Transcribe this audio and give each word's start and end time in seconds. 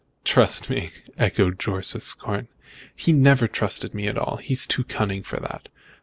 "Trust 0.23 0.67
me!" 0.67 0.89
echoed 1.19 1.59
Jorce, 1.59 1.93
with 1.93 2.01
scorn. 2.01 2.47
"He 2.95 3.11
never 3.13 3.47
trusted 3.47 3.93
me 3.93 4.07
at 4.07 4.17
all. 4.17 4.37
He 4.37 4.53
is 4.53 4.65
too 4.65 4.83
cunning 4.83 5.21
for 5.21 5.39
that. 5.39 5.69